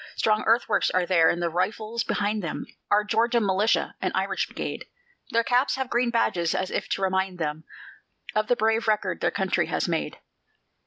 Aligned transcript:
Strong 0.15 0.45
earthworks 0.47 0.89
are 0.89 1.05
there, 1.05 1.29
and 1.29 1.43
the 1.43 1.49
rifles 1.51 2.03
behind 2.03 2.41
them 2.41 2.65
Are 2.89 3.03
Georgia 3.03 3.39
militia 3.39 3.93
an 4.01 4.11
Irish 4.15 4.47
brigade 4.47 4.87
Their 5.29 5.43
caps 5.43 5.75
have 5.75 5.91
green 5.91 6.09
badges, 6.09 6.55
as 6.55 6.71
if 6.71 6.89
to 6.89 7.03
remind 7.03 7.37
them 7.37 7.65
Of 8.33 8.45
all 8.45 8.47
the 8.47 8.55
brave 8.55 8.87
record 8.87 9.21
their 9.21 9.29
country 9.29 9.67
has 9.67 9.87
made. 9.87 10.17